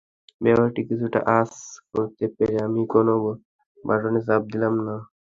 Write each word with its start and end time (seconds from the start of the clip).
ব্যাপারটি 0.41 0.81
কিছুটা 0.89 1.19
আঁচ 1.37 1.51
করতে 1.91 2.25
পেরে 2.35 2.55
আমি 2.67 2.81
কোনো 2.93 3.13
বাটনে 3.77 4.19
চাপ 4.27 4.41
দিলাম 4.51 4.73
না। 4.87 4.95